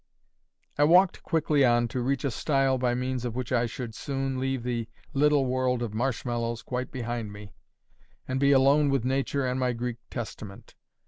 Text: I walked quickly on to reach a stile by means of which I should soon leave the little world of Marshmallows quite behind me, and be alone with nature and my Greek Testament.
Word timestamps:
I 0.79 0.83
walked 0.83 1.21
quickly 1.21 1.63
on 1.63 1.87
to 1.89 2.01
reach 2.01 2.25
a 2.25 2.31
stile 2.31 2.79
by 2.79 2.95
means 2.95 3.23
of 3.23 3.35
which 3.35 3.51
I 3.51 3.67
should 3.67 3.93
soon 3.93 4.39
leave 4.39 4.63
the 4.63 4.87
little 5.13 5.45
world 5.45 5.83
of 5.83 5.93
Marshmallows 5.93 6.63
quite 6.63 6.89
behind 6.91 7.31
me, 7.31 7.53
and 8.27 8.39
be 8.39 8.51
alone 8.51 8.89
with 8.89 9.05
nature 9.05 9.45
and 9.45 9.59
my 9.59 9.73
Greek 9.73 9.97
Testament. 10.09 10.73